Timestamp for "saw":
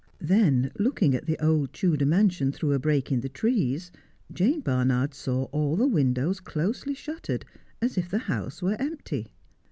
5.13-5.43